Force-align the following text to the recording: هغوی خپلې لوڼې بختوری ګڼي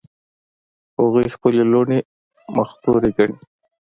هغوی 0.99 1.25
خپلې 1.35 1.63
لوڼې 1.71 1.99
بختوری 2.55 3.11
ګڼي 3.17 3.35